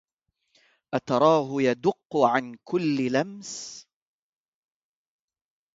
[0.93, 3.85] أتراه يدق عن كل لمس